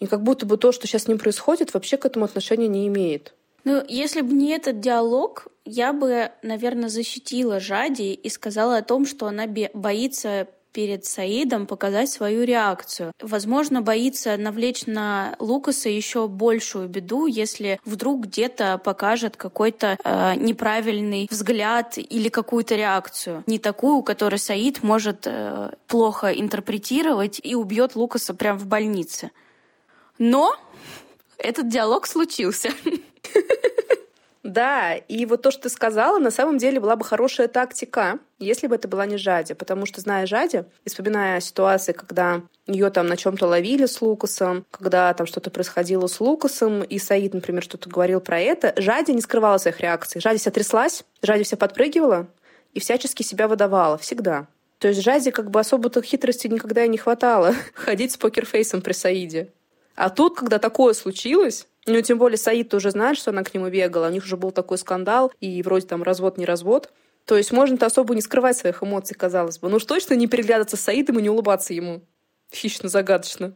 [0.00, 2.86] И как будто бы то, что сейчас с ним происходит, вообще к этому отношения не
[2.86, 3.34] имеет.
[3.64, 9.04] Ну, если бы не этот диалог, я бы, наверное, защитила Жади и сказала о том,
[9.04, 10.48] что она боится
[10.78, 13.10] перед Саидом показать свою реакцию.
[13.20, 21.26] Возможно, боится навлечь на Лукаса еще большую беду, если вдруг где-то покажет какой-то э, неправильный
[21.28, 23.42] взгляд или какую-то реакцию.
[23.48, 29.32] Не такую, которую Саид может э, плохо интерпретировать и убьет Лукаса прямо в больнице.
[30.18, 30.54] Но
[31.38, 32.70] этот диалог случился.
[34.48, 38.66] Да, и вот то, что ты сказала, на самом деле была бы хорошая тактика, если
[38.66, 39.52] бы это была не Жади.
[39.52, 44.64] Потому что, зная Жади, и вспоминая ситуации, когда ее там на чем-то ловили с Лукасом,
[44.70, 49.20] когда там что-то происходило с Лукасом, и Саид, например, что-то говорил про это, Жади не
[49.20, 50.22] скрывала своих реакций.
[50.22, 52.26] Жади вся тряслась, Жади вся подпрыгивала
[52.72, 53.98] и всячески себя выдавала.
[53.98, 54.46] Всегда.
[54.78, 58.94] То есть Жади как бы особо-то хитрости никогда и не хватало ходить с покерфейсом при
[58.94, 59.50] Саиде.
[59.94, 63.68] А тут, когда такое случилось, ну, тем более Саид уже знает, что она к нему
[63.68, 64.08] бегала.
[64.08, 66.92] У них уже был такой скандал, и вроде там развод, не развод.
[67.24, 69.68] То есть можно-то особо не скрывать своих эмоций, казалось бы.
[69.68, 72.02] Ну уж точно не переглядываться с Саидом и не улыбаться ему.
[72.52, 73.54] Хищно-загадочно.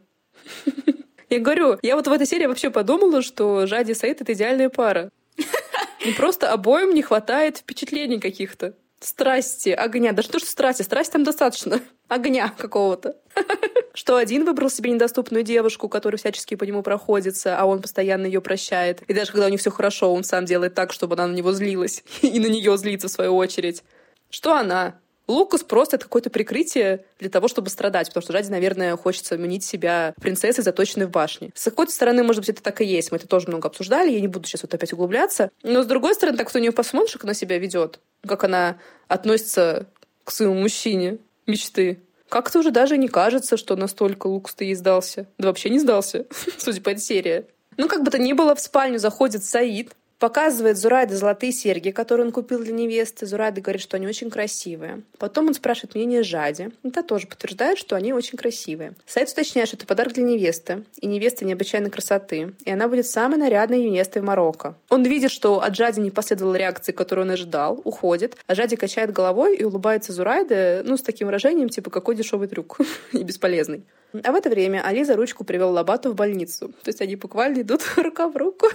[1.29, 4.69] Я говорю, я вот в этой серии вообще подумала, что Жади и Саид— это идеальная
[4.69, 5.09] пара.
[6.17, 8.75] Просто обоим не хватает впечатлений каких-то.
[9.05, 10.11] Страсти, огня.
[10.11, 11.81] Даже то, что страсти, страсти там достаточно.
[12.07, 13.15] Огня какого-то.
[13.93, 18.41] Что один выбрал себе недоступную девушку, которая всячески по нему проходится, а он постоянно ее
[18.41, 19.01] прощает.
[19.03, 21.51] И даже когда у них все хорошо, он сам делает так, чтобы она на него
[21.53, 22.03] злилась.
[22.21, 23.83] И на нее злится в свою очередь.
[24.29, 24.99] Что она?
[25.27, 29.63] Лукас просто это какое-то прикрытие для того, чтобы страдать, потому что Жади, наверное, хочется мнить
[29.63, 31.51] себя принцессой, заточенной в башне.
[31.55, 33.11] С какой-то стороны, может быть, это так и есть.
[33.11, 35.49] Мы это тоже много обсуждали, я не буду сейчас вот опять углубляться.
[35.63, 39.87] Но с другой стороны, так кто нее посмотришь, как она себя ведет, как она относится
[40.23, 41.99] к своему мужчине мечты.
[42.29, 45.27] Как-то уже даже не кажется, что настолько Лукас-то ей сдался.
[45.37, 46.25] Да вообще не сдался,
[46.57, 47.45] судя по этой серии.
[47.77, 49.91] Ну, как бы то ни было, в спальню заходит Саид,
[50.23, 53.25] Показывает Зурайда золотые серьги, которые он купил для невесты.
[53.25, 55.01] Зурайда говорит, что они очень красивые.
[55.17, 56.69] Потом он спрашивает мнение Жади.
[56.81, 58.93] Это тоже подтверждает, что они очень красивые.
[59.05, 60.85] Сайт уточняет, что это подарок для невесты.
[61.01, 62.53] И невеста необычайной красоты.
[62.63, 64.75] И она будет самой нарядной невестой в Марокко.
[64.87, 68.37] Он видит, что от Жади не последовала реакции, которую он ожидал, уходит.
[68.47, 72.77] А Жади качает головой и улыбается Зурайде, ну, с таким выражением, типа, какой дешевый трюк
[73.11, 73.83] и бесполезный.
[74.23, 76.69] А в это время Али за ручку привел Лабату в больницу.
[76.83, 78.67] То есть они буквально идут рука в руку.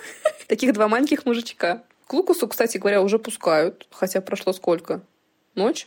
[0.48, 1.85] Таких два маленьких мужичка.
[2.07, 3.87] К Лукусу, кстати говоря, уже пускают.
[3.90, 5.03] Хотя прошло сколько?
[5.55, 5.87] Ночь?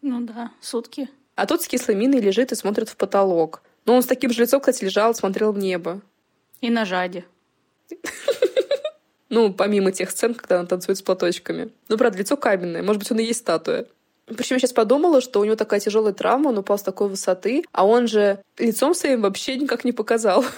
[0.00, 1.10] Ну да, сутки.
[1.34, 3.62] А тот с кислой миной лежит и смотрит в потолок.
[3.84, 6.00] Но он с таким же лицом, кстати, лежал, смотрел в небо.
[6.60, 7.24] И на жаде.
[9.28, 11.70] Ну, помимо тех сцен, когда он танцует с платочками.
[11.88, 12.82] Ну, правда, лицо каменное.
[12.82, 13.86] Может быть, он и есть статуя.
[14.26, 17.64] Причем я сейчас подумала, что у него такая тяжелая травма, он упал с такой высоты,
[17.72, 20.44] а он же лицом своим вообще никак не показал.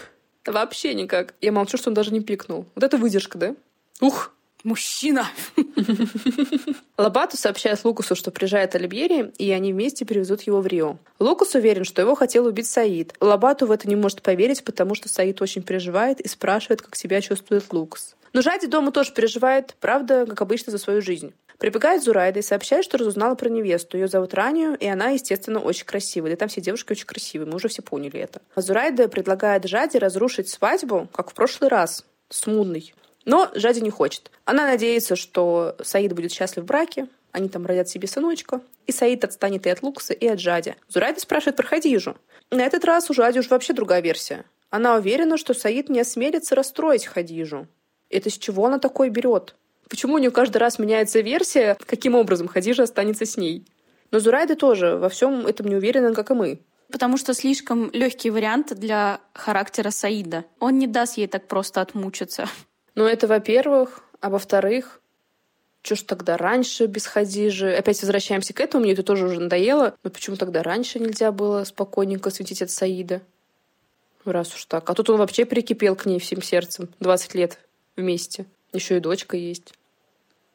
[0.46, 1.34] Вообще никак.
[1.42, 2.64] Я молчу, что он даже не пикнул.
[2.74, 3.54] Вот это выдержка, да?
[4.00, 4.32] Ух!
[4.64, 5.28] Мужчина!
[6.98, 10.96] Лобату сообщает Лукусу, что приезжает Альбери, и они вместе перевезут его в Рио.
[11.20, 13.14] Лукус уверен, что его хотел убить Саид.
[13.20, 17.20] Лобату в это не может поверить, потому что Саид очень переживает и спрашивает, как себя
[17.20, 18.16] чувствует Лукус.
[18.32, 21.32] Но Жади дома тоже переживает, правда, как обычно, за свою жизнь.
[21.58, 23.96] Прибегает Зурайда и сообщает, что разузнала про невесту.
[23.96, 26.30] Ее зовут Ранию, и она, естественно, очень красивая.
[26.30, 28.40] Да там все девушки очень красивые, мы уже все поняли это.
[28.54, 32.94] А Зурайда предлагает Жаде разрушить свадьбу, как в прошлый раз, с Мунной.
[33.24, 34.30] Но Жади не хочет.
[34.44, 39.24] Она надеется, что Саид будет счастлив в браке, они там родят себе сыночка, и Саид
[39.24, 40.76] отстанет и от Лукаса, и от Жади.
[40.88, 42.16] Зурайда спрашивает про Хадижу.
[42.50, 44.44] На этот раз у Жади уже вообще другая версия.
[44.70, 47.66] Она уверена, что Саид не осмелится расстроить Хадижу.
[48.10, 49.54] Это с чего она такое берет?
[49.88, 53.64] Почему у нее каждый раз меняется версия, каким образом Хадижа останется с ней?
[54.10, 56.60] Но Зурайда тоже во всем этом не уверена, как и мы.
[56.90, 60.44] Потому что слишком легкий вариант для характера Саида.
[60.58, 62.48] Он не даст ей так просто отмучиться.
[62.94, 64.00] Ну, это во-первых.
[64.20, 65.00] А во-вторых,
[65.82, 67.72] что ж тогда раньше без Хадижи?
[67.72, 69.94] Опять возвращаемся к этому, мне это тоже уже надоело.
[70.02, 73.22] Но почему тогда раньше нельзя было спокойненько светить от Саида?
[74.24, 74.88] Раз уж так.
[74.90, 76.88] А тут он вообще прикипел к ней всем сердцем.
[77.00, 77.58] 20 лет
[77.96, 78.46] вместе.
[78.72, 79.74] Еще и дочка есть.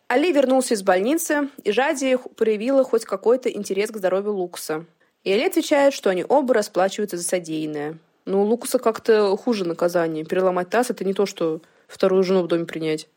[0.08, 4.86] Али вернулся из больницы, и Жади проявила хоть какой-то интерес к здоровью Лукаса.
[5.24, 7.98] И Али отвечает, что они оба расплачиваются за содеянное.
[8.26, 10.26] Но у Лукаса как-то хуже наказание.
[10.26, 13.08] Переломать таз— это не то, что вторую жену в доме принять.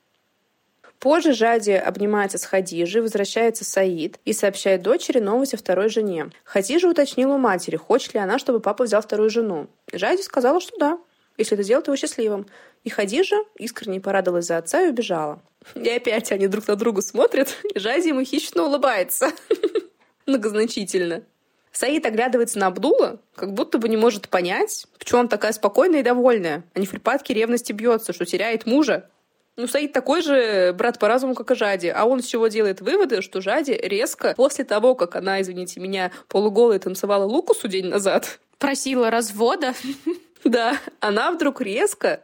[0.99, 6.31] Позже Жади обнимается с Хадижей, возвращается Саид и сообщает дочери новость о второй жене.
[6.45, 9.67] Хадижа уточнила у матери, хочет ли она, чтобы папа взял вторую жену.
[9.93, 10.99] Жади сказала, что да,
[11.37, 12.47] если это сделает его счастливым.
[12.87, 15.43] И Хадижа искренне порадовалась за отца и убежала.
[15.75, 19.33] И опять они друг на друга смотрят, и Жади ему хищно улыбается.
[20.27, 21.25] Многозначительно.
[21.73, 26.05] Саид оглядывается на Абдула, как будто бы не может понять, почему он такая спокойная и
[26.05, 29.11] довольная, а не в припадке ревности бьется, что теряет мужа.
[29.57, 31.89] Ну, Саид такой же брат по разуму, как и Жади.
[31.89, 36.13] А он с чего делает выводы, что Жади резко, после того, как она, извините меня,
[36.29, 38.39] полуголой танцевала Лукусу день назад...
[38.59, 39.75] Просила развода.
[40.45, 42.21] Да, она вдруг резко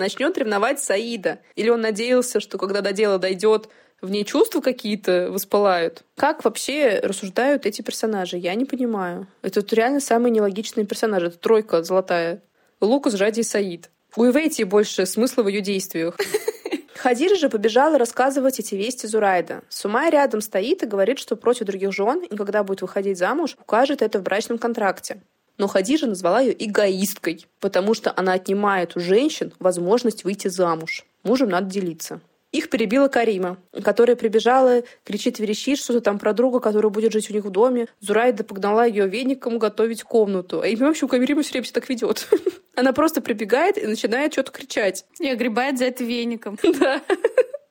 [0.00, 1.38] начнет ревновать Саида.
[1.54, 3.68] Или он надеялся, что когда до дела дойдет,
[4.00, 6.02] в ней чувства какие-то воспалают.
[6.16, 8.36] Как вообще рассуждают эти персонажи?
[8.36, 9.26] Я не понимаю.
[9.42, 11.26] Это вот реально самые нелогичные персонажи.
[11.26, 12.42] Это тройка золотая.
[12.80, 13.90] Лукас, Жади и Саид.
[14.16, 16.16] У Ивейти больше смысла в ее действиях.
[16.96, 19.62] Хадир же побежала рассказывать эти вести Зурайда.
[19.70, 24.02] Сумай рядом стоит и говорит, что против других жен, и когда будет выходить замуж, укажет
[24.02, 25.22] это в брачном контракте.
[25.58, 31.04] Но Хадижа назвала ее эгоисткой, потому что она отнимает у женщин возможность выйти замуж.
[31.22, 32.20] Мужем надо делиться.
[32.52, 37.32] Их перебила Карима, которая прибежала, кричит, верещит что-то там про друга, который будет жить у
[37.32, 37.86] них в доме.
[38.00, 40.60] Зурайда погнала ее веником готовить комнату.
[40.60, 42.28] А имя вообще у Каримы все время так ведет.
[42.74, 45.04] Она просто прибегает и начинает что-то кричать.
[45.20, 46.58] И огребает за это веником.
[46.80, 47.02] Да.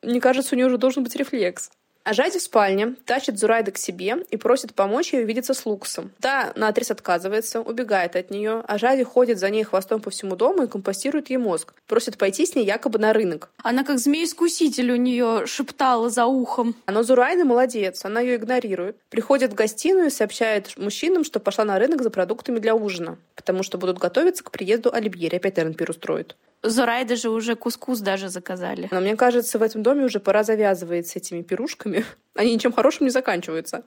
[0.02, 1.72] Мне кажется, у нее уже должен быть рефлекс.
[2.04, 6.12] А Жади в спальне тащит Зурайда к себе и просит помочь ей увидеться с Лукасом.
[6.20, 10.64] Та наотрез отказывается, убегает от нее, а Жади ходит за ней хвостом по всему дому
[10.64, 11.74] и компостирует ей мозг.
[11.88, 13.50] Просит пойти с ней якобы на рынок.
[13.62, 16.76] Она как змей-искуситель у нее шептала за ухом.
[16.88, 18.98] Но Зурайда молодец, она ее игнорирует.
[19.10, 23.62] Приходит в гостиную и сообщает мужчинам, что пошла на рынок за продуктами для ужина, потому
[23.64, 25.36] что будут готовиться к приезду Альбьери.
[25.36, 26.36] Опять, наверное, пир устроит.
[26.62, 28.90] Зурайда же уже кускус даже заказали.
[28.92, 32.06] Но мне кажется, в этом доме уже пора завязывать с этими пирушками.
[32.36, 33.84] Они ничем хорошим не заканчиваются.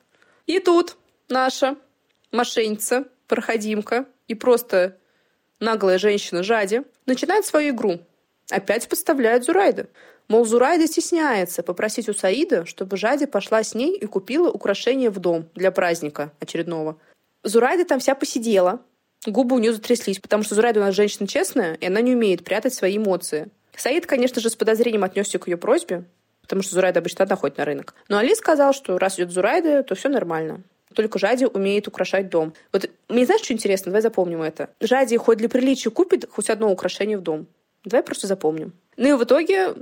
[0.46, 0.96] И тут
[1.28, 1.76] наша
[2.30, 4.96] мошенница, проходимка и просто
[5.60, 8.00] наглая женщина Жади начинает свою игру.
[8.50, 9.88] Опять подставляет Зурайда.
[10.28, 15.18] Мол, Зурайда стесняется попросить у Саида, чтобы Жади пошла с ней и купила украшение в
[15.18, 16.98] дом для праздника очередного.
[17.42, 18.80] Зурайда там вся посидела,
[19.26, 22.44] Губы у нее затряслись, потому что Зурайда у нас женщина честная, и она не умеет
[22.44, 23.48] прятать свои эмоции.
[23.76, 26.04] Саид, конечно же, с подозрением отнесся к ее просьбе,
[26.42, 27.94] потому что Зурайда обычно одна ходит на рынок.
[28.08, 30.62] Но Али сказал, что раз идет Зурайда, то все нормально.
[30.94, 32.52] Только Жади умеет украшать дом.
[32.72, 33.86] Вот мне знаешь, что интересно?
[33.86, 34.68] Давай запомним это.
[34.80, 37.46] Жади хоть для приличия купит хоть одно украшение в дом.
[37.84, 38.72] Давай просто запомним.
[38.96, 39.74] Ну и в итоге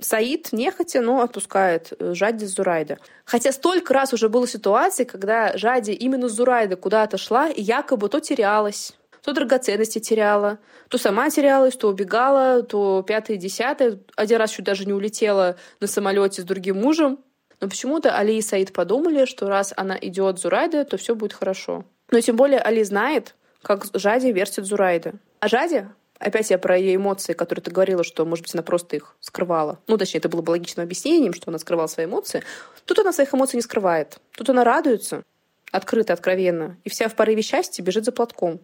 [0.00, 2.98] Саид нехотя, но отпускает э, Жади с Зурайда.
[3.24, 8.08] Хотя столько раз уже было ситуаций, когда Жади именно с Зурайда куда-то шла и якобы
[8.08, 8.92] то терялась,
[9.22, 13.98] то драгоценности теряла, то сама терялась, то убегала, то пятое, десятое.
[14.14, 17.18] Один раз чуть даже не улетела на самолете с другим мужем.
[17.60, 21.84] Но почему-то Али и Саид подумали, что раз она идет Зурайда, то все будет хорошо.
[22.10, 25.14] Но тем более Али знает, как Жади вертит Зурайда.
[25.40, 25.86] А Жади
[26.18, 29.78] Опять я про ее эмоции, которые ты говорила, что, может быть, она просто их скрывала.
[29.86, 32.42] Ну, точнее, это было бы логичным объяснением, что она скрывала свои эмоции.
[32.84, 34.18] Тут она своих эмоций не скрывает.
[34.32, 35.22] Тут она радуется,
[35.70, 36.76] открыто, откровенно.
[36.84, 38.60] И вся в порыве счастья бежит за платком.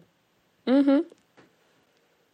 [0.65, 1.05] Угу.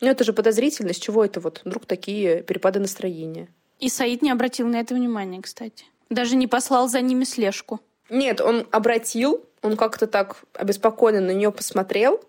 [0.01, 3.47] Ну, это же подозрительно, с чего это вот вдруг такие перепады настроения.
[3.79, 5.85] И Саид не обратил на это внимания, кстати.
[6.09, 7.79] Даже не послал за ними слежку.
[8.09, 12.21] Нет, он обратил, он как-то так обеспокоенно на нее посмотрел,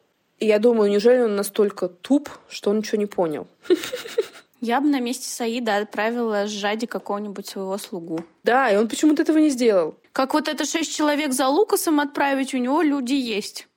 [0.43, 3.47] и я думаю, неужели он настолько туп, что он ничего не понял?
[4.61, 8.25] Я бы на месте Саида отправила сжади какого-нибудь своего слугу.
[8.43, 9.97] Да, и он почему-то этого не сделал.
[10.13, 13.69] Как вот это шесть человек за Лукасом отправить, у него люди есть.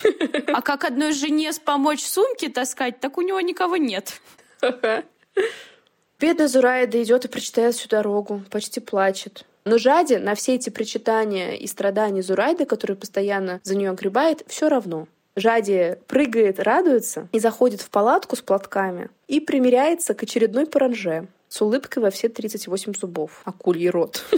[0.47, 4.19] А как одной жене помочь сумки таскать, так у него никого нет.
[6.19, 9.45] Бедная Зураида идет и прочитает всю дорогу, почти плачет.
[9.65, 14.69] Но Жади на все эти причитания и страдания Зурайды, которые постоянно за нее огребает, все
[14.69, 15.07] равно.
[15.35, 21.61] Жади прыгает, радуется и заходит в палатку с платками и примеряется к очередной паранже с
[21.61, 23.41] улыбкой во все 38 зубов.
[23.45, 24.23] Акульий рот.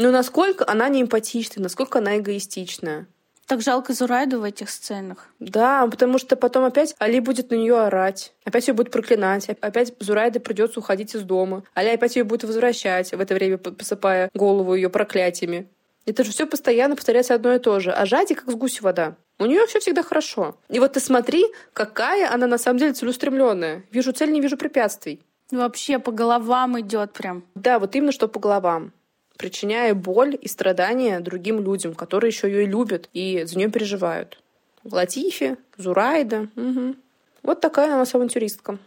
[0.00, 3.08] Ну, насколько она не эмпатичная, насколько она эгоистичная.
[3.48, 5.26] Так жалко Зурайду в этих сценах.
[5.40, 9.92] Да, потому что потом опять Али будет на нее орать, опять ее будет проклинать, опять
[9.98, 14.74] Зурайде придется уходить из дома, Али опять ее будет возвращать, в это время посыпая голову
[14.74, 15.66] ее проклятиями.
[16.08, 17.92] Это же все постоянно повторяется одно и то же.
[17.92, 19.16] А Жади как с гуси вода.
[19.38, 20.56] У нее все всегда хорошо.
[20.68, 23.84] И вот ты смотри, какая она на самом деле целеустремленная.
[23.90, 25.20] Вижу цель, не вижу препятствий.
[25.50, 27.44] Вообще по головам идет прям.
[27.54, 28.92] Да, вот именно что по головам
[29.38, 34.42] причиняя боль и страдания другим людям, которые еще ее любят и за нее переживают.
[34.84, 36.48] Латифи, Зурайда.
[36.56, 36.96] Угу.
[37.44, 38.78] Вот такая она у нас авантюристка.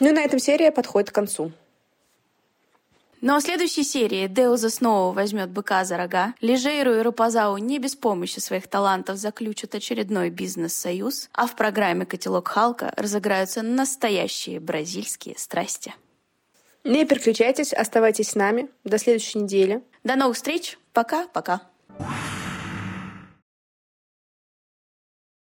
[0.00, 1.52] Ну и на этом серия подходит к концу.
[3.20, 7.94] Но в следующей серии Деуза снова возьмет быка за рога, Лежейру и Рупазау не без
[7.94, 15.94] помощи своих талантов заключат очередной бизнес-союз, а в программе «Котелок Халка» разыграются настоящие бразильские страсти.
[16.82, 18.68] Не переключайтесь, оставайтесь с нами.
[18.84, 19.82] До следующей недели.
[20.02, 20.78] До новых встреч.
[20.94, 21.60] Пока-пока.